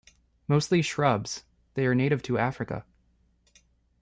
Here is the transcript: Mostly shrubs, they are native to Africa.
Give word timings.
Mostly 0.47 0.81
shrubs, 0.81 1.43
they 1.75 1.85
are 1.85 1.93
native 1.93 2.23
to 2.23 2.39
Africa. 2.39 2.85